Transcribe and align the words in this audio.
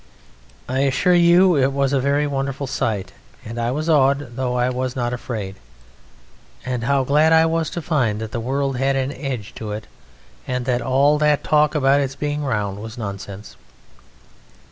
"I 0.67 0.79
assure 0.79 1.13
you 1.13 1.55
it 1.55 1.71
was 1.71 1.93
a 1.93 1.99
very 1.99 2.25
wonderful 2.25 2.65
sight, 2.65 3.11
and 3.45 3.59
I 3.59 3.69
was 3.69 3.87
awed 3.87 4.35
though 4.35 4.55
I 4.55 4.67
was 4.71 4.95
not 4.95 5.13
afraid. 5.13 5.57
And 6.65 6.85
how 6.85 7.03
glad 7.03 7.31
I 7.31 7.45
was 7.45 7.69
to 7.69 7.83
find 7.83 8.19
that 8.19 8.31
the 8.31 8.39
world 8.39 8.77
had 8.77 8.95
an 8.95 9.11
edge 9.11 9.53
to 9.57 9.73
it, 9.73 9.85
and 10.47 10.65
that 10.65 10.81
all 10.81 11.19
that 11.19 11.43
talk 11.43 11.75
about 11.75 12.01
its 12.01 12.15
being 12.15 12.43
round 12.43 12.79
was 12.79 12.97
nonsense! 12.97 13.55